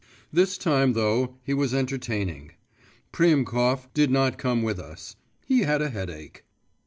[0.33, 2.53] This time, though, he was entertaining.
[3.13, 6.43] Priemkov did not come with us; he had a headache.